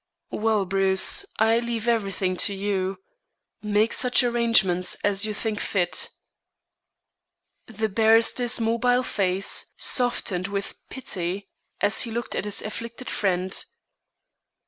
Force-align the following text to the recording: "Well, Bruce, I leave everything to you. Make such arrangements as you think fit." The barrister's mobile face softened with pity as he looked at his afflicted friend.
"Well, 0.31 0.65
Bruce, 0.65 1.27
I 1.37 1.59
leave 1.59 1.87
everything 1.87 2.35
to 2.37 2.55
you. 2.55 2.97
Make 3.61 3.93
such 3.93 4.23
arrangements 4.23 4.95
as 5.03 5.27
you 5.27 5.33
think 5.35 5.59
fit." 5.59 6.09
The 7.67 7.87
barrister's 7.87 8.59
mobile 8.59 9.03
face 9.03 9.67
softened 9.77 10.47
with 10.47 10.73
pity 10.89 11.49
as 11.81 12.01
he 12.01 12.09
looked 12.09 12.33
at 12.33 12.45
his 12.45 12.63
afflicted 12.63 13.11
friend. 13.11 13.63